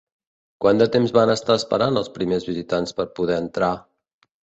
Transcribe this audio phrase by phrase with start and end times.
[0.63, 3.75] Quant de temps van estar esperant els primers visitants per poder entrar?